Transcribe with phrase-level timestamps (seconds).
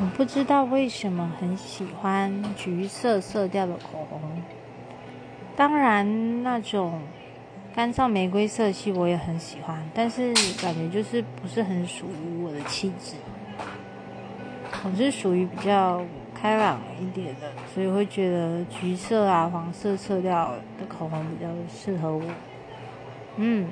[0.00, 4.20] 我不知道为什么很喜欢橘色色调的口红。
[5.56, 7.02] 当然那种
[7.74, 10.32] 干燥玫瑰色系我也很喜欢但是
[10.62, 13.16] 感觉就是不是很属于我的气质。
[14.84, 22.22] 我是属于比较开朗一点的所以会觉得橘色啊黄色色调的口红比较适合我。
[23.36, 23.68] 嗯。